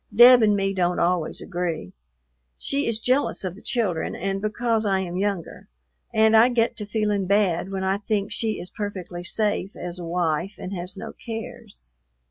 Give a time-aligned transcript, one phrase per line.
[0.11, 1.93] Deb and me don't always agree.
[2.57, 5.67] She is jealous of the children and because I am younger,
[6.11, 10.03] and I get to feeling bad when I think she is perfectly safe as a
[10.03, 11.83] wife and has no cares.